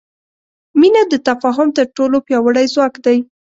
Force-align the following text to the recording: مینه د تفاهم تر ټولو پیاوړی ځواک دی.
مینه 0.79 1.01
د 1.07 1.13
تفاهم 1.27 1.67
تر 1.77 1.85
ټولو 1.97 2.17
پیاوړی 2.27 2.65
ځواک 2.73 2.93
دی. 3.05 3.17